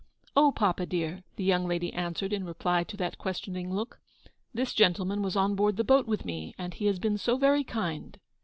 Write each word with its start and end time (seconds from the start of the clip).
"Oh, 0.35 0.51
papa, 0.51 0.87
dear," 0.87 1.21
the 1.35 1.43
young 1.43 1.67
lady 1.67 1.93
answered, 1.93 2.33
in 2.33 2.43
reply 2.43 2.83
to 2.85 2.97
that 2.97 3.19
questioning 3.19 3.71
look, 3.71 3.99
"this 4.51 4.73
gentleman 4.73 5.21
was 5.21 5.35
on 5.35 5.53
board 5.53 5.77
the 5.77 5.83
boat 5.83 6.07
with 6.07 6.25
me, 6.25 6.55
and 6.57 6.73
he 6.73 6.87
has 6.87 6.97
been 6.97 7.19
so 7.19 7.37
very 7.37 7.63
kind." 7.63 8.19